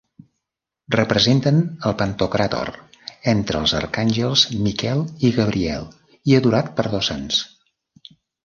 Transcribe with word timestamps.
Representen 0.93 1.59
el 1.89 1.93
Pantocràtor 1.99 2.71
entre 3.33 3.61
els 3.65 3.75
arcàngels 3.81 4.47
Miquel 4.69 5.05
i 5.29 5.33
Gabriel 5.39 5.89
i 6.33 6.37
adorat 6.43 6.77
per 6.81 6.91
dos 6.97 7.13
sants. 7.13 7.45